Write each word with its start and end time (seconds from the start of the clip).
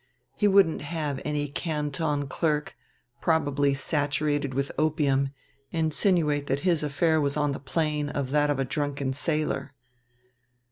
He 0.35 0.47
wouldn't 0.47 0.81
have 0.81 1.21
any 1.23 1.47
Canton 1.47 2.25
clerk, 2.27 2.75
probably 3.21 3.75
saturated 3.75 4.51
with 4.51 4.71
opium, 4.75 5.29
insinuate 5.71 6.47
that 6.47 6.61
his 6.61 6.81
affair 6.81 7.21
was 7.21 7.37
on 7.37 7.51
the 7.51 7.59
plane 7.59 8.09
of 8.09 8.31
that 8.31 8.49
of 8.49 8.57
a 8.57 8.65
drunken 8.65 9.13
sailor! 9.13 9.75